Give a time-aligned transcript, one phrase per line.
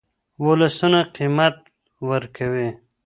[0.45, 1.55] ولسونه قیمت
[2.09, 2.69] ورکوي.